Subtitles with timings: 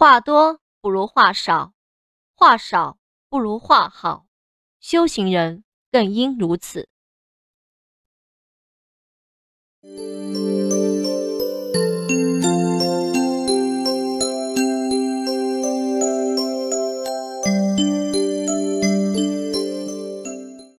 [0.00, 1.74] 话多不如话少
[2.32, 2.96] 话少
[3.28, 4.24] 不如话好。
[4.80, 6.88] 修行人更应如此。